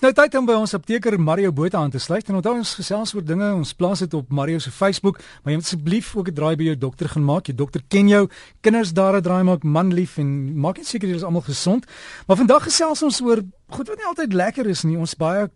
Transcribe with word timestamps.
Nou 0.00 0.08
tyd 0.16 0.32
om 0.38 0.46
by 0.48 0.54
ons 0.56 0.72
apteker 0.72 1.12
Mario 1.20 1.50
Botha 1.52 1.76
aan 1.76 1.90
te 1.92 2.00
sluit. 2.00 2.24
En 2.30 2.38
onthou 2.38 2.54
ons 2.56 2.70
gesels 2.78 3.10
oor 3.12 3.24
dinge 3.28 3.50
ons 3.52 3.72
plaas 3.76 4.00
dit 4.00 4.14
op 4.16 4.30
Mario 4.32 4.56
se 4.64 4.70
Facebook. 4.72 5.18
Maar 5.42 5.52
jy 5.52 5.56
moet 5.58 5.66
asseblief 5.66 6.14
ook 6.16 6.28
'n 6.28 6.34
draai 6.38 6.56
by 6.56 6.64
jou 6.64 6.76
dokter 6.78 7.08
gaan 7.08 7.24
maak. 7.24 7.46
Jy 7.46 7.54
dokter 7.54 7.82
ken 7.88 8.08
jou 8.08 8.28
kinders 8.62 8.92
daar 8.92 9.16
'n 9.16 9.22
draai 9.22 9.42
maak 9.44 9.62
man 9.62 9.92
lief 9.92 10.16
en 10.16 10.56
maak 10.56 10.76
net 10.78 10.86
seker 10.86 11.08
jy 11.08 11.16
is 11.16 11.22
almal 11.22 11.42
gesond. 11.42 11.84
Maar 12.26 12.36
vandag 12.36 12.62
gesels 12.62 13.02
ons 13.02 13.20
oor 13.20 13.42
goed 13.68 13.88
wat 13.88 13.96
nie 13.96 14.06
altyd 14.06 14.32
lekker 14.32 14.66
is 14.66 14.82
nie. 14.84 14.96
Ons 14.96 15.14
baie 15.14 15.50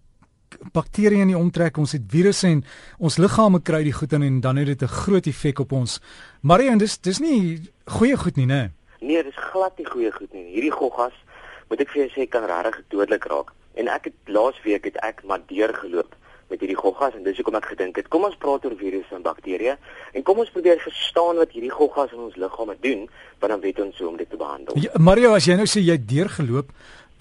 bakterieë 0.73 1.21
in 1.21 1.29
die 1.29 1.39
omtrek 1.39 1.79
ons 1.79 1.93
het 1.93 2.03
virusse 2.07 2.47
en 2.47 2.65
ons 2.99 3.17
liggame 3.17 3.63
kry 3.63 3.83
die 3.83 3.93
goed 3.93 4.13
in 4.13 4.23
en 4.23 4.41
dan 4.41 4.57
het 4.57 4.67
dit 4.67 4.83
'n 4.83 4.87
groot 4.93 5.27
effek 5.27 5.59
op 5.59 5.73
ons. 5.73 6.01
Mario 6.43 6.71
en 6.71 6.79
dis 6.79 7.01
dis 7.01 7.19
nie 7.19 7.71
goeie 7.87 8.17
goed 8.17 8.37
nie 8.37 8.47
nê 8.47 8.71
nee 9.01 9.23
dis 9.23 9.37
glad 9.37 9.79
nie 9.79 9.87
goeie 9.87 10.13
goed 10.13 10.33
nie. 10.33 10.53
Hierdie 10.53 10.73
goggas 10.73 11.15
moet 11.69 11.81
ek 11.81 11.91
vir 11.93 12.03
jou 12.05 12.11
sê 12.15 12.29
kan 12.29 12.45
regtig 12.45 12.83
dodelik 12.89 13.25
raak 13.25 13.53
En 13.75 13.91
ek 13.91 14.11
het 14.11 14.31
laasweek 14.31 14.87
het 14.91 14.99
ek 15.03 15.25
maar 15.27 15.43
deurgeloop 15.51 16.15
met 16.53 16.61
hierdie 16.61 16.79
goggas 16.79 17.15
en 17.17 17.25
dis 17.25 17.39
hoekom 17.41 17.57
ek 17.59 17.71
gedink 17.73 17.97
het 17.99 18.09
kom 18.13 18.27
ons 18.29 18.37
praat 18.39 18.67
oor 18.69 18.77
virusse 18.79 19.17
en 19.17 19.25
bakterieë 19.25 19.75
en 20.15 20.27
kom 20.27 20.43
ons 20.43 20.53
probeer 20.55 20.79
verstaan 20.83 21.41
wat 21.41 21.55
hierdie 21.57 21.73
goggas 21.73 22.13
in 22.15 22.23
ons 22.27 22.37
liggame 22.39 22.77
doen 22.85 23.07
want 23.41 23.51
dan 23.51 23.63
weet 23.65 23.81
ons 23.83 23.99
hoe 23.99 24.11
om 24.13 24.21
dit 24.21 24.31
te 24.31 24.39
behandel. 24.39 24.79
Ja, 24.79 24.93
Mario, 25.01 25.33
as 25.35 25.49
jy 25.49 25.57
nou 25.59 25.67
sê 25.71 25.83
jy 25.83 25.97
het 25.99 26.07
deurgeloop, 26.09 26.71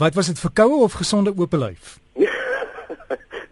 wat 0.03 0.19
was 0.19 0.29
dit 0.29 0.39
verkoue 0.39 0.83
of 0.85 0.99
gesonde 1.01 1.33
oop 1.35 1.59
lyf? 1.65 1.97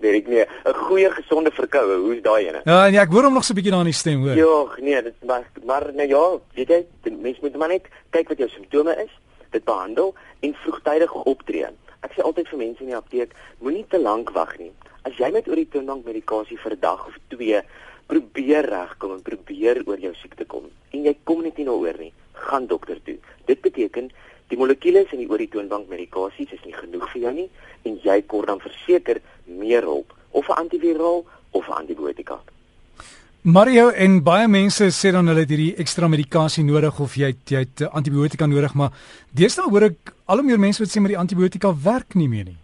Nee, 0.02 0.16
ek 0.18 0.30
nee, 0.34 0.42
'n 0.66 0.74
goeie 0.74 1.10
gesonde 1.14 1.52
verkoue, 1.54 2.00
hoe's 2.02 2.24
daai 2.26 2.48
ene? 2.48 2.62
Ja, 2.66 2.90
nee, 2.90 2.98
ek 2.98 3.12
hoor 3.14 3.28
hom 3.30 3.36
nog 3.38 3.44
so 3.46 3.54
'n 3.54 3.58
bietjie 3.60 3.72
daar 3.72 3.86
in 3.86 3.92
die 3.94 4.00
stem, 4.00 4.24
hoor. 4.26 4.34
Ja, 4.34 4.82
nee, 4.82 5.02
dit 5.04 5.14
maar 5.30 5.46
maar 5.64 5.86
nou 5.94 6.08
ja, 6.10 6.24
weet 6.58 6.70
jy, 6.74 6.80
mens 7.22 7.40
moet 7.40 7.56
maar 7.56 7.70
net 7.70 7.86
kyk 8.10 8.34
wat 8.34 8.42
jou 8.42 8.50
simptome 8.50 8.96
is, 8.98 9.14
dit 9.52 9.64
behandel 9.64 10.14
en 10.40 10.56
vroegtydig 10.64 11.14
optree. 11.14 11.70
Ek 12.02 12.16
sê 12.16 12.24
altyd 12.26 12.50
vir 12.50 12.62
mense 12.64 12.84
in 12.84 12.92
die 12.92 12.98
apteek, 12.98 13.36
moenie 13.60 13.86
te 13.90 14.00
lank 14.02 14.32
wag 14.38 14.56
nie. 14.58 14.72
As 15.06 15.18
jy 15.18 15.32
met 15.34 15.50
oritonbank 15.50 16.06
medikasie 16.06 16.58
vir 16.58 16.74
'n 16.74 16.80
dag 16.80 17.08
of 17.08 17.18
2 17.30 17.62
probeer 18.08 18.66
regkom 18.70 19.14
en 19.16 19.22
probeer 19.22 19.82
oor 19.86 20.00
jou 20.00 20.14
siekte 20.20 20.46
kom 20.46 20.70
en 20.92 21.04
jy 21.04 21.16
kom 21.24 21.42
net 21.44 21.58
nie 21.58 21.66
daaroor 21.66 21.98
nie, 22.00 22.14
gaan 22.34 22.68
dokter 22.68 23.00
toe. 23.04 23.18
Dit 23.46 23.62
beteken 23.62 24.12
die 24.48 24.58
molekules 24.58 25.12
in 25.12 25.20
die 25.24 25.30
oritonbank 25.30 25.88
medikasie 25.88 26.48
is 26.52 26.66
nie 26.66 26.76
genoeg 26.76 27.08
vir 27.14 27.22
jou 27.22 27.34
nie 27.34 27.50
en 27.84 28.00
jy 28.04 28.22
kort 28.22 28.48
dan 28.48 28.60
verseker 28.60 29.22
meer 29.46 29.84
hulp 29.84 30.14
of 30.32 30.50
'n 30.50 30.60
antiviraal 30.64 31.26
of 31.52 31.68
'n 31.68 31.80
antibiotika. 31.84 32.42
Mario 33.44 33.90
en 33.90 34.20
baie 34.22 34.46
mense 34.46 34.86
sê 34.94 35.10
dan 35.10 35.26
hulle 35.26 35.42
het 35.42 35.50
hierdie 35.50 35.72
ekstra 35.82 36.06
medikasie 36.06 36.62
nodig 36.62 37.00
of 37.02 37.16
jy 37.18 37.32
het, 37.32 37.40
jy 37.50 37.62
het 37.64 37.82
antibiotika 37.90 38.46
nodig, 38.46 38.76
maar 38.78 38.92
deesdae 39.34 39.66
hoor 39.66 39.88
ek 39.88 40.12
al 40.30 40.38
hoe 40.38 40.46
meer 40.46 40.60
mense 40.62 40.78
wat 40.84 40.92
sê 40.94 41.02
met 41.02 41.10
die 41.16 41.18
antibiotika 41.18 41.72
werk 41.74 42.14
nie 42.14 42.28
meer 42.30 42.52
nie. 42.52 42.60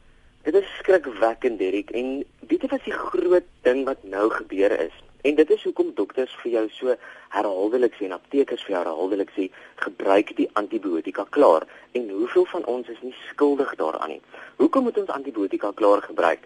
Dit 0.46 0.54
is 0.60 0.68
skrikwekkend, 0.84 1.58
Derek, 1.58 1.90
en 1.98 2.12
weet 2.46 2.68
jy 2.68 2.70
wat 2.76 2.86
die 2.86 2.94
groot 2.94 3.48
ding 3.66 3.82
wat 3.88 4.06
nou 4.06 4.28
gebeur 4.36 4.76
is? 4.78 4.94
En 5.26 5.40
dit 5.40 5.56
is 5.58 5.64
hoekom 5.66 5.90
dokters 5.98 6.38
vir 6.44 6.52
jou 6.60 6.64
so 6.76 6.94
herhaaldelik 7.34 7.98
sê 7.98 8.06
en 8.12 8.14
aptekers 8.20 8.62
vir 8.68 8.76
jou 8.76 8.84
herhaaldelik 8.84 9.34
sê 9.34 9.48
gebruik 9.82 10.36
die 10.38 10.48
antibiotika 10.62 11.26
klaar. 11.40 11.66
En 11.98 12.06
hoeveel 12.20 12.46
van 12.54 12.70
ons 12.76 12.94
is 12.94 13.02
nie 13.02 13.16
skuldig 13.32 13.74
daaraan 13.82 14.14
nie? 14.14 14.22
Hoekom 14.62 14.86
moet 14.92 15.02
ons 15.02 15.10
antibiotika 15.18 15.74
klaar 15.74 16.06
gebruik? 16.06 16.46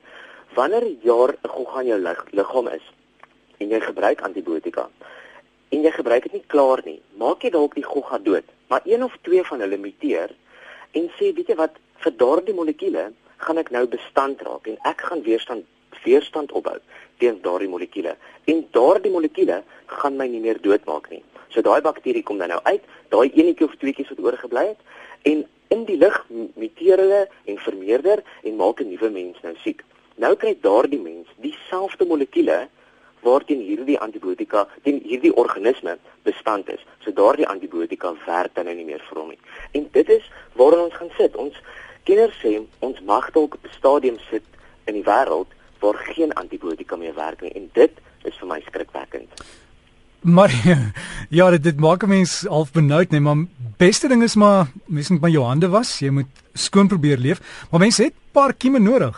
Wanneer 0.56 0.88
jaar 1.04 1.36
'n 1.36 1.54
gogga 1.58 1.84
in 1.84 1.88
jou 1.88 2.02
liggaam 2.32 2.72
is, 2.80 2.88
en 3.62 3.70
jy 3.70 3.80
gebruik 3.84 4.24
antibiotika 4.26 4.88
en 5.72 5.86
jy 5.86 5.92
gebruik 5.96 6.26
dit 6.28 6.34
nie 6.36 6.48
klaar 6.52 6.82
nie, 6.84 7.00
maak 7.16 7.46
jy 7.46 7.52
dalk 7.54 7.78
die 7.78 7.86
gogga 7.86 8.18
dood. 8.20 8.48
Maar 8.68 8.82
een 8.86 9.04
of 9.06 9.14
twee 9.24 9.44
van 9.48 9.62
hulle 9.64 9.78
muteer 9.80 10.34
en 10.98 11.06
sê, 11.16 11.30
weet 11.32 11.54
jy 11.54 11.56
wat, 11.56 11.78
vir 12.04 12.16
daardie 12.20 12.56
molekule 12.58 13.06
gaan 13.46 13.62
ek 13.62 13.72
nou 13.72 13.86
bestand 13.94 14.42
raak 14.44 14.68
en 14.68 14.76
ek 14.90 15.06
gaan 15.08 15.24
weerstand 15.24 15.68
weerstand 16.04 16.52
opbou 16.58 16.78
teen 17.22 17.38
daardie 17.46 17.70
molekule. 17.70 18.16
En 18.50 18.64
daardie 18.74 19.12
molekule 19.14 19.62
gaan 19.86 20.18
my 20.18 20.28
nie 20.28 20.42
meer 20.42 20.58
doodmaak 20.62 21.12
nie. 21.12 21.22
So 21.54 21.62
daai 21.62 21.82
bakterie 21.86 22.24
kom 22.26 22.40
dan 22.42 22.50
nou 22.50 22.60
uit, 22.66 22.84
daai 23.14 23.30
enetjie 23.30 23.68
of 23.68 23.76
tweeetjies 23.78 24.10
wat 24.14 24.24
oorgebly 24.26 24.66
het 24.72 25.30
en 25.30 25.46
in 25.72 25.86
die 25.88 25.98
lug 26.00 26.18
muteer 26.60 27.00
hulle 27.00 27.22
en 27.48 27.60
vermeerder 27.64 28.24
en 28.44 28.56
maak 28.60 28.82
'n 28.82 28.90
nuwe 28.90 29.10
mens 29.10 29.38
nou 29.44 29.56
siek. 29.64 29.84
Nou 30.16 30.36
kry 30.36 30.58
daardie 30.62 31.00
mens 31.00 31.28
dieselfde 31.38 32.06
molekule 32.06 32.68
waarteen 33.22 33.62
hierdie 33.66 34.00
antibiotika 34.00 34.68
teen 34.84 35.02
hierdie 35.04 35.34
organisme 35.36 35.98
bestand 36.24 36.70
is. 36.70 36.86
So 37.04 37.12
daardie 37.12 37.48
antibiotika 37.48 38.14
werk 38.26 38.56
dan 38.56 38.66
nou 38.66 38.76
nie 38.76 38.86
meer 38.86 39.04
vir 39.10 39.22
hom 39.22 39.30
nie. 39.30 39.40
En 39.78 39.88
dit 39.92 40.10
is 40.10 40.32
waarin 40.60 40.86
ons 40.88 41.00
gaan 41.00 41.14
sit. 41.18 41.36
Ons 41.36 41.58
kinders 42.04 42.38
sê 42.44 42.58
ons 42.80 43.02
mag 43.06 43.32
dalk 43.32 43.56
op 43.56 43.66
'n 43.66 43.78
stadium 43.78 44.18
sit 44.30 44.44
in 44.86 44.94
die 44.94 45.08
wêreld 45.08 45.50
waar 45.80 45.98
geen 46.14 46.34
antibiotika 46.34 46.96
meer 46.96 47.16
werk 47.16 47.42
nie 47.42 47.54
en 47.56 47.70
dit 47.74 47.92
is 48.24 48.38
vir 48.38 48.48
my 48.48 48.62
skrikwekkend. 48.68 49.30
Maar 50.22 50.52
ja, 51.38 51.50
dit, 51.50 51.64
dit 51.64 51.80
maak 51.80 52.06
mense 52.06 52.50
half 52.50 52.72
benoud 52.72 53.10
net, 53.10 53.22
maar 53.22 53.46
beste 53.78 54.08
ding 54.08 54.24
is 54.24 54.36
maar 54.36 54.70
mens 54.86 55.10
moet 55.10 55.22
maar 55.22 55.34
jou 55.34 55.46
hande 55.46 55.70
was, 55.70 56.00
jy 56.00 56.10
moet 56.14 56.30
skoon 56.54 56.88
probeer 56.88 57.18
leef, 57.18 57.42
maar 57.72 57.82
mense 57.82 58.04
het 58.04 58.14
paar 58.32 58.54
kieme 58.54 58.80
nodig. 58.80 59.18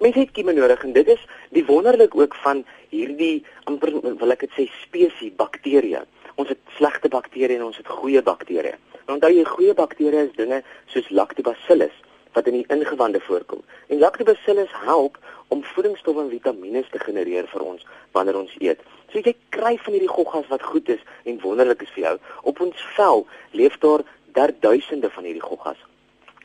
Mense 0.00 0.18
het 0.18 0.32
kieme 0.34 0.52
nodig 0.52 0.82
en 0.82 0.92
dit 0.92 1.06
is 1.14 1.22
die 1.54 1.64
wonderlik 1.66 2.16
ook 2.18 2.34
van 2.42 2.64
hierdie 2.92 3.42
amper 3.70 3.94
wil 4.20 4.34
ek 4.34 4.46
dit 4.46 4.56
sê 4.56 4.68
spesies 4.82 5.34
bakterieë. 5.40 6.04
Ons 6.40 6.52
het 6.52 6.60
slegte 6.76 7.10
bakterieë 7.12 7.58
en 7.58 7.68
ons 7.70 7.80
het 7.80 7.88
goeie 7.88 8.22
bakterieë. 8.24 8.78
En 9.06 9.16
onthou 9.16 9.32
jy 9.32 9.44
goeie 9.48 9.74
bakterieë 9.76 10.28
is 10.28 10.34
dinge 10.38 10.62
soos 10.92 11.10
Lactobacillus 11.10 11.94
wat 12.32 12.48
in 12.48 12.60
die 12.60 12.66
ingewande 12.72 13.20
voorkom. 13.20 13.60
En 13.92 14.00
Lactobacillus 14.00 14.72
help 14.86 15.18
om 15.52 15.64
voedingsstowwe 15.74 16.24
en 16.24 16.32
vitamiene 16.32 16.84
te 16.90 17.00
genereer 17.02 17.48
vir 17.52 17.64
ons 17.74 17.84
wanneer 18.16 18.38
ons 18.40 18.54
eet. 18.64 18.80
So 19.12 19.20
jy 19.20 19.34
kry 19.52 19.74
van 19.84 19.96
hierdie 19.96 20.12
goggas 20.12 20.48
wat 20.48 20.64
goed 20.64 20.88
is 20.94 21.02
en 21.28 21.40
wonderlik 21.44 21.84
is 21.84 21.92
vir 21.96 22.06
jou. 22.06 22.16
Op 22.48 22.60
ons 22.64 22.88
vel 22.96 23.26
leef 23.52 23.76
daar 23.84 24.04
derduisende 24.32 25.12
van 25.12 25.28
hierdie 25.28 25.44
goggas. 25.44 25.80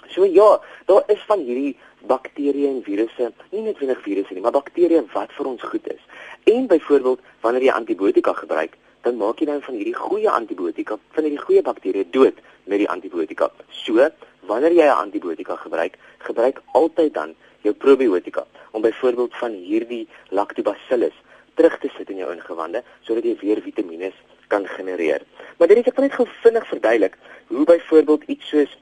So 0.10 0.26
ja, 0.26 0.60
daar 0.86 1.04
is 1.08 1.24
van 1.28 1.40
hierdie 1.40 1.76
bakterieë 2.08 2.70
en 2.70 2.84
virusse, 2.84 3.32
nie 3.52 3.64
net 3.66 3.80
wenig 3.80 4.02
virusse 4.06 4.34
nie, 4.34 4.42
maar 4.42 4.56
bakterieë 4.56 5.04
wat 5.14 5.34
vir 5.38 5.50
ons 5.52 5.64
goed 5.64 5.88
is. 5.92 6.04
En 6.44 6.68
byvoorbeeld, 6.68 7.20
wanneer 7.42 7.68
jy 7.68 7.74
antibiotika 7.76 8.34
gebruik, 8.34 8.78
dan 9.02 9.18
maak 9.18 9.40
jy 9.40 9.48
dan 9.50 9.62
van 9.62 9.76
hierdie 9.76 9.96
goeie 9.96 10.30
antibiotika, 10.30 10.98
van 11.16 11.28
hierdie 11.28 11.44
goeie 11.44 11.64
bakterieë 11.64 12.10
dood 12.12 12.40
met 12.66 12.82
die 12.84 12.90
antibiotika. 12.90 13.52
So, 13.84 14.10
wanneer 14.48 14.72
jy 14.72 14.88
'n 14.88 15.02
antibiotika 15.04 15.56
gebruik, 15.56 15.98
gebruik 16.18 16.62
altyd 16.72 17.14
dan 17.14 17.36
jou 17.62 17.74
probiotika 17.74 18.46
om 18.72 18.82
byvoorbeeld 18.82 19.36
van 19.36 19.52
hierdie 19.52 20.08
lactobacillus 20.30 21.16
terug 21.54 21.80
te 21.80 21.90
sit 21.98 22.10
in 22.10 22.18
jou 22.18 22.32
ingewande 22.34 22.84
sodat 23.02 23.24
jy 23.24 23.36
weer 23.42 23.62
vitamiene 23.62 24.12
kan 24.48 24.68
genereer. 24.68 25.22
Maar 25.58 25.68
dit 25.68 25.78
is 25.78 25.90
ek 25.92 25.98
net 25.98 26.14
gou 26.14 26.28
vinnig 26.44 26.68
verduidelik 26.68 27.18
hoe 27.48 27.66
byvoorbeeld 27.66 28.24
iets 28.28 28.48
soos 28.48 28.78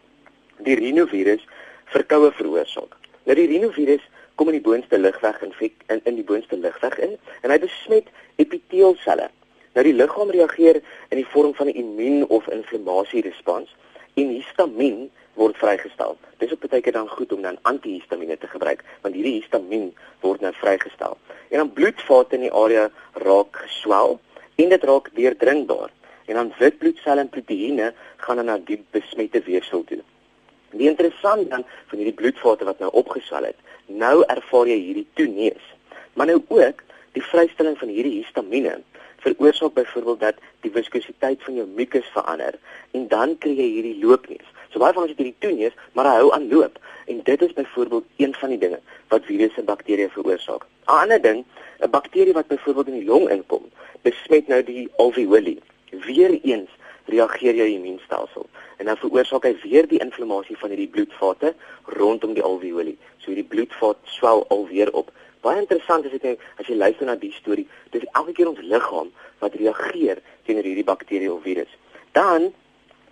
die 0.63 0.75
rinovirus 0.79 1.43
verkoue 1.91 2.31
veroorsaak. 2.31 2.95
Nou 3.25 3.35
die 3.35 3.47
rinovirus 3.47 4.03
kom 4.35 4.51
in 4.51 4.59
die 4.59 4.65
boonste 4.65 4.99
lugweg 4.99 5.41
infek 5.47 5.83
in 5.91 6.01
in 6.03 6.19
die 6.19 6.27
boonste 6.27 6.57
lugweg 6.59 6.97
in 6.99 7.17
en 7.41 7.51
hy 7.53 7.59
besmet 7.63 8.07
epiteelselle. 8.41 9.29
Nou 9.75 9.83
die 9.87 9.95
liggaam 9.95 10.31
reageer 10.31 10.81
in 11.09 11.19
die 11.19 11.27
vorm 11.33 11.53
van 11.55 11.67
'n 11.67 11.75
immuun 11.83 12.27
of 12.27 12.47
inflammasie 12.47 13.21
respons 13.21 13.75
en 14.15 14.29
histamien 14.29 15.09
word 15.33 15.57
vrygestel. 15.57 16.17
Dis 16.39 16.51
op 16.51 16.63
baie 16.69 16.81
keer 16.81 16.95
dan 16.95 17.09
goed 17.09 17.33
om 17.33 17.41
dan 17.41 17.57
antihistamiene 17.61 18.37
te 18.37 18.47
gebruik 18.47 18.83
want 19.01 19.15
hierdie 19.15 19.39
histamien 19.39 19.93
word 20.21 20.41
nou 20.41 20.53
vrygestel. 20.53 21.17
En 21.49 21.57
dan 21.57 21.73
bloedvate 21.73 22.35
in 22.35 22.47
die 22.47 22.53
area 22.53 22.89
raak 23.13 23.55
geswel 23.55 24.19
en 24.55 24.69
dit 24.69 24.83
raak 24.83 25.11
deurdringbaar. 25.15 25.91
En 26.25 26.35
dan 26.35 26.53
wit 26.59 26.77
bloedselle 26.77 27.21
en 27.21 27.29
proteïene 27.29 27.93
gaan 28.17 28.35
dan 28.35 28.45
na 28.45 28.57
die 28.57 28.83
besmette 28.91 29.41
weefsel 29.45 29.83
toe. 29.83 30.01
Die 30.79 30.89
interessant 30.89 31.49
dan 31.49 31.63
van 31.87 31.97
hierdie 32.01 32.17
bloedvate 32.19 32.65
wat 32.67 32.79
nou 32.79 32.91
opgeswel 32.91 33.47
het, 33.51 33.59
nou 33.87 34.23
ervaar 34.27 34.67
jy 34.67 34.79
hierdie 34.81 35.07
toeneus. 35.13 35.71
Maar 36.13 36.31
nou 36.31 36.41
ook 36.47 36.83
die 37.15 37.23
vrystelling 37.23 37.77
van 37.79 37.91
hierdie 37.91 38.17
histamiene 38.19 38.81
veroorsaak 39.25 39.73
byvoorbeeld 39.73 40.19
dat 40.19 40.41
die 40.61 40.71
viskositeit 40.71 41.43
van 41.43 41.55
jou 41.55 41.67
mukus 41.67 42.07
verander 42.13 42.57
en 42.91 43.07
dan 43.07 43.37
kry 43.37 43.55
jy 43.55 43.69
hierdie 43.77 43.97
loopneus. 44.03 44.51
So 44.69 44.83
baie 44.83 44.93
van 44.93 45.05
ons 45.05 45.13
het 45.13 45.21
hierdie 45.21 45.39
toeneus, 45.39 45.75
maar 45.93 46.09
hy 46.09 46.17
hou 46.19 46.31
aan 46.35 46.49
loop 46.51 46.79
en 47.11 47.21
dit 47.23 47.41
is 47.47 47.53
byvoorbeeld 47.53 48.05
een 48.21 48.35
van 48.35 48.53
die 48.53 48.61
dinge 48.61 48.79
wat 49.13 49.27
virusse 49.29 49.61
en 49.61 49.69
bakterieë 49.69 50.11
veroorsaak. 50.13 50.65
'n 50.65 50.99
Ander 51.01 51.21
ding, 51.21 51.45
'n 51.79 51.89
bakterie 51.89 52.33
wat 52.33 52.47
byvoorbeeld 52.47 52.87
in 52.87 52.99
die 52.99 53.09
long 53.09 53.29
inkom, 53.29 53.63
besmet 54.01 54.47
nou 54.47 54.63
die 54.63 54.89
alveoli. 54.97 55.59
Weereens 55.89 56.69
reageer 57.11 57.55
jou 57.55 57.67
immuunstelsel 57.69 58.47
en 58.77 58.89
dan 58.89 58.97
veroorsaak 58.99 59.45
hy 59.47 59.53
weer 59.63 59.87
die 59.87 60.01
inflammasie 60.03 60.57
van 60.59 60.73
hierdie 60.73 60.89
bloedvate 60.91 61.53
rondom 61.97 62.33
die 62.35 62.43
alveoli. 62.43 62.95
So 63.21 63.31
hierdie 63.31 63.47
bloedvat 63.47 64.01
swel 64.17 64.43
alweer 64.53 64.91
op. 64.97 65.11
Baie 65.45 65.61
interessant 65.61 66.07
is 66.07 66.15
dit 66.17 66.25
as 66.33 66.67
jy 66.67 66.75
luister 66.75 67.07
na 67.07 67.15
die 67.19 67.31
storie, 67.35 67.67
dis 67.93 68.05
elke 68.13 68.33
keer 68.35 68.49
ons 68.49 68.61
liggaam 68.65 69.11
wat 69.43 69.55
reageer 69.61 70.21
teenoor 70.47 70.67
hierdie 70.67 70.87
bakterie 70.87 71.31
of 71.31 71.43
virus. 71.45 71.71
Dan 72.17 72.51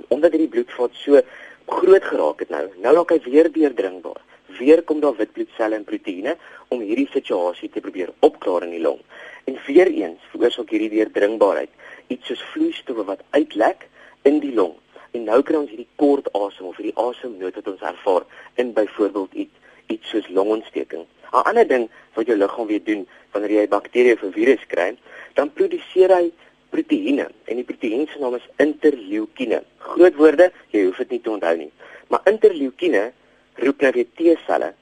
omdat 0.10 0.36
hierdie 0.36 0.52
bloedvat 0.52 0.96
so 1.00 1.22
groot 1.70 2.04
geraak 2.04 2.44
het 2.44 2.52
nou, 2.52 2.66
nou 2.84 2.96
raak 2.98 3.14
hy 3.14 3.20
weer 3.30 3.48
deurdringbaar, 3.54 4.20
weer 4.58 4.82
kom 4.84 5.00
daar 5.04 5.16
wit 5.18 5.32
bloedselle 5.34 5.78
en 5.78 5.86
proteïene 5.88 6.36
om 6.74 6.82
hierdie 6.84 7.08
situasie 7.14 7.70
te 7.72 7.82
probeer 7.82 8.12
opklaar 8.26 8.66
in 8.68 8.76
die 8.76 8.84
long. 8.84 9.00
En 9.48 9.60
weer 9.68 9.90
eens 9.92 10.20
veroorsaak 10.34 10.74
hierdie 10.74 10.92
deurdringbaarheid 10.98 11.72
iets 12.08 12.28
soos 12.28 12.44
vloeistowwe 12.54 13.04
wat 13.04 13.22
uitlek 13.30 13.88
in 14.24 14.40
die 14.40 14.54
long. 14.54 14.74
En 15.12 15.24
nou 15.24 15.42
kry 15.42 15.56
ons 15.56 15.70
hierdie 15.70 15.90
kort 15.96 16.30
asem 16.34 16.66
of 16.66 16.78
hierdie 16.78 16.98
asemnood 16.98 17.56
wat 17.56 17.68
ons 17.68 17.82
ervaar 17.82 18.26
in 18.56 18.74
byvoorbeeld 18.74 19.34
iets 19.34 19.62
iets 19.88 20.10
soos 20.10 20.28
longontsteking. 20.30 21.06
'n 21.34 21.44
Ander 21.50 21.68
ding 21.68 21.90
wat 22.16 22.28
jou 22.28 22.38
liggaam 22.38 22.68
weer 22.68 22.84
doen 22.84 23.08
wanneer 23.32 23.52
jy 23.52 23.64
'n 23.66 23.76
bakterie 23.76 24.14
of 24.14 24.34
virus 24.34 24.64
kry, 24.68 24.98
dan 25.34 25.54
produseer 25.54 26.10
hy 26.18 26.32
proteïene 26.70 27.28
en 27.46 27.56
die 27.56 27.68
proteïen 27.70 28.08
se 28.08 28.20
naam 28.20 28.36
is 28.36 28.48
interleukine. 28.58 29.64
Groot 29.78 30.16
woorde, 30.16 30.52
jy 30.72 30.86
hoef 30.86 30.98
dit 30.98 31.10
nie 31.10 31.22
te 31.22 31.30
onthou 31.30 31.56
nie. 31.58 31.72
Maar 32.10 32.22
interleukine 32.26 33.12
roep 33.56 33.82
nou 33.82 33.92
weer 33.92 34.10
T-selle. 34.18 34.74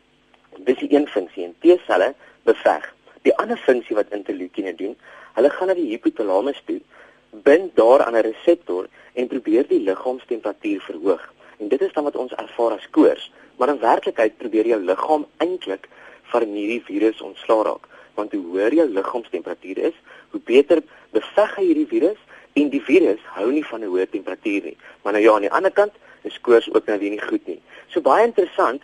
Dis 0.57 0.77
die 0.77 0.93
een 0.95 1.07
funksie 1.07 1.43
en 1.43 1.55
T-selle 1.59 2.13
beveg. 2.43 2.95
Die 3.21 3.35
ander 3.35 3.57
funksie 3.57 3.95
wat 3.95 4.11
interleukine 4.11 4.75
doen, 4.75 4.95
hulle 5.33 5.49
gaan 5.49 5.67
na 5.67 5.73
die 5.73 5.89
hypothalamus 5.91 6.61
toe, 6.65 6.79
bind 7.31 7.75
daar 7.75 8.03
aan 8.03 8.15
'n 8.15 8.21
reseptor 8.21 8.87
en 9.13 9.27
probeer 9.27 9.67
die 9.67 9.79
liggaamstemperatuur 9.79 10.81
verhoog. 10.81 11.33
En 11.57 11.67
dit 11.67 11.81
is 11.81 11.93
dan 11.93 12.03
wat 12.03 12.15
ons 12.15 12.33
ervaar 12.33 12.71
as 12.71 12.89
koors, 12.89 13.31
maar 13.55 13.69
in 13.69 13.79
werklikheid 13.79 14.37
probeer 14.37 14.65
jou 14.65 14.81
liggaam 14.81 15.25
eintlik 15.37 15.89
van 16.21 16.41
hierdie 16.41 16.83
virus 16.83 17.21
ontslaa 17.21 17.63
raak, 17.63 17.87
want 18.13 18.31
hoe 18.31 18.45
hoër 18.45 18.73
jou 18.73 18.87
liggaamstemperatuur 18.89 19.77
is, 19.77 19.97
hoe 20.29 20.41
beter 20.43 20.83
beveg 21.11 21.55
hy 21.55 21.65
hierdie 21.65 21.87
virus 21.87 22.17
en 22.53 22.69
die 22.69 22.81
virus 22.81 23.19
hou 23.35 23.51
nie 23.51 23.65
van 23.65 23.81
'n 23.81 23.91
hoë 23.91 24.09
temperatuur 24.09 24.63
nie. 24.63 24.77
Maar 25.01 25.13
nou 25.13 25.23
ja, 25.23 25.33
aan 25.33 25.41
die 25.41 25.51
ander 25.51 25.71
kant 25.71 25.93
is 26.21 26.41
koors 26.41 26.73
ook 26.73 26.85
nou 26.85 26.97
nie 26.99 27.21
goed 27.21 27.47
nie. 27.47 27.61
So 27.87 28.01
baie 28.01 28.25
interessant, 28.25 28.81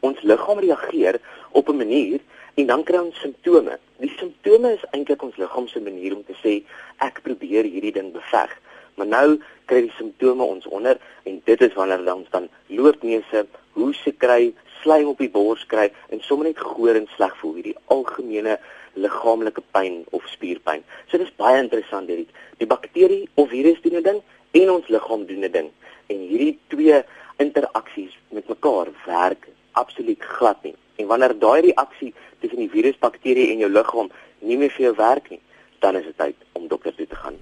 ons 0.00 0.22
liggaam 0.22 0.58
reageer 0.58 1.20
op 1.50 1.68
'n 1.68 1.76
manier 1.76 2.20
en 2.54 2.66
dan 2.66 2.82
kry 2.84 3.00
ons 3.00 3.20
simptome. 3.20 3.78
Die 4.02 4.12
simptome 4.18 4.74
is 4.76 4.84
eintlik 4.92 5.22
ons 5.24 5.38
liggaam 5.40 5.68
se 5.70 5.80
manier 5.80 6.16
om 6.16 6.24
te 6.26 6.36
sê 6.42 6.58
ek 7.04 7.22
probeer 7.24 7.68
hierdie 7.68 7.94
ding 7.96 8.12
beveg. 8.12 8.52
Maar 9.00 9.08
nou 9.08 9.28
kry 9.70 9.86
die 9.86 9.94
simptome 9.96 10.44
ons 10.44 10.66
onder 10.68 11.00
en 11.28 11.40
dit 11.48 11.64
is 11.64 11.76
wanneer 11.78 12.04
ons 12.12 12.28
dan 12.34 12.48
loopneuse, 12.68 13.46
hoese 13.78 14.12
kry, 14.20 14.52
slaim 14.82 15.08
op 15.14 15.22
die 15.22 15.30
bors 15.32 15.64
kry 15.70 15.88
en 16.12 16.20
sommer 16.26 16.50
net 16.50 16.60
gehoor 16.60 16.98
en 16.98 17.08
sleg 17.14 17.34
voel, 17.40 17.56
hierdie 17.60 17.78
algemene 17.94 18.58
liggaamlike 19.00 19.64
pyn 19.72 20.02
of 20.12 20.26
spierpyn. 20.28 20.84
So 21.08 21.16
dit 21.16 21.28
is 21.28 21.40
baie 21.40 21.62
interessant 21.62 22.10
hierdie. 22.12 22.28
Die 22.60 22.68
bakterie 22.68 23.24
of 23.40 23.48
virus 23.54 23.80
doen 23.80 23.96
'n 23.96 24.02
ding 24.02 24.20
en 24.60 24.70
ons 24.70 24.88
liggaam 24.88 25.26
doen 25.26 25.44
'n 25.44 25.52
ding. 25.52 25.70
En 26.12 26.18
hierdie 26.18 26.58
twee 26.68 27.02
interaksies 27.38 28.18
met 28.28 28.48
mekaar 28.48 28.88
werk 29.06 29.48
absoluut 29.72 30.20
glad 30.20 30.62
nie. 30.62 30.76
En 31.02 31.08
wanneer 31.10 31.34
daai 31.38 31.60
reaksie 31.68 32.14
tussen 32.40 32.58
die 32.62 32.70
virus, 32.70 32.98
bakterie 33.02 33.50
en 33.52 33.62
jou 33.64 33.70
liggaam 33.70 34.10
nie 34.46 34.58
meer 34.58 34.70
vir 34.70 34.88
jou 34.88 34.94
werk 34.98 35.30
nie, 35.30 35.40
dan 35.82 35.98
is 35.98 36.06
dit 36.06 36.18
tyd 36.18 36.36
om 36.58 36.68
dokter 36.70 36.94
toe 36.94 37.06
te 37.06 37.18
gaan. 37.18 37.38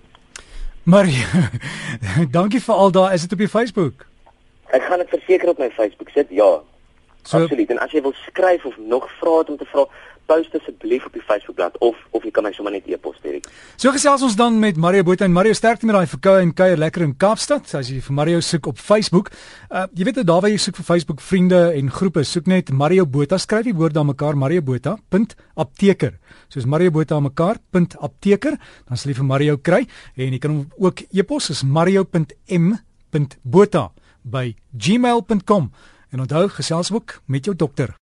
Maar 0.88 1.08
dankie 2.38 2.62
vir 2.64 2.74
al 2.74 2.94
daai, 2.96 3.12
is 3.14 3.26
dit 3.26 3.36
op 3.36 3.44
die 3.44 3.52
Facebook? 3.52 4.06
Ek 4.72 4.86
gaan 4.88 5.02
dit 5.02 5.12
verseker 5.12 5.52
op 5.52 5.58
my 5.60 5.70
Facebook 5.76 6.12
sit. 6.14 6.32
Ja. 6.32 6.60
So, 7.22 7.42
absoluut. 7.42 7.70
En 7.74 7.82
as 7.84 7.92
jy 7.92 8.00
wil 8.02 8.14
skryf 8.24 8.64
of 8.64 8.78
nog 8.78 9.10
vra 9.18 9.38
het 9.42 9.50
om 9.52 9.58
te 9.60 9.68
vra, 9.68 9.84
post 10.30 10.54
asseblief 10.56 11.04
op 11.04 11.12
die 11.12 11.24
Facebookblad 11.26 11.76
of 11.78 11.98
of 12.10 12.24
jy 12.24 12.30
kan 12.30 12.46
my 12.46 12.52
sommer 12.56 12.72
net 12.72 12.88
e-pos 12.88 13.18
stuur. 13.20 13.40
So 13.80 13.88
gesels 13.96 14.20
ons 14.20 14.34
dan 14.36 14.58
met 14.60 14.76
Mario 14.76 15.00
Botha 15.08 15.24
en 15.24 15.32
Mario 15.32 15.56
sterkte 15.56 15.86
met 15.88 15.94
daai 15.96 16.10
verkoue 16.10 16.42
en 16.44 16.50
kuier 16.52 16.76
lekker 16.76 17.00
in 17.00 17.14
Kaapstad. 17.16 17.64
As 17.78 17.88
jy 17.88 18.02
vir 18.04 18.12
Mario 18.12 18.42
soek 18.44 18.66
op 18.68 18.76
Facebook, 18.76 19.30
uh 19.72 19.88
jy 19.96 20.04
weet 20.04 20.20
daar 20.20 20.44
waar 20.44 20.52
jy 20.52 20.58
soek 20.60 20.76
vir 20.76 20.84
Facebook 20.84 21.22
vriende 21.24 21.72
en 21.78 21.88
groepe, 21.88 22.20
soek 22.28 22.44
net 22.52 22.68
Mario 22.76 23.08
Botha, 23.08 23.38
skryf 23.40 23.64
die 23.64 23.72
woord 23.72 23.96
aan 23.96 24.12
mekaar 24.12 24.36
Mario 24.36 24.60
Botha. 24.60 24.98
apteker. 25.56 26.18
Soos 26.50 26.66
Mario 26.66 26.90
Botha 26.90 27.14
aan 27.16 27.22
mekaar 27.22 27.56
apteker, 27.72 28.58
dan 28.86 28.96
sal 28.98 29.10
jy 29.12 29.16
vir 29.16 29.24
Mario 29.24 29.56
kry 29.56 29.86
en 30.16 30.32
jy 30.32 30.38
kan 30.38 30.50
hom 30.50 30.66
ook 30.76 31.00
e-pos 31.10 31.50
is 31.50 31.62
mario.m.botha 31.62 32.32
by 34.24 34.54
gmail.com 34.76 35.70
en 36.12 36.20
onthou 36.20 36.48
gesels 36.48 36.92
ook 36.92 37.20
met 37.26 37.44
jou 37.44 37.56
dokter 37.56 37.96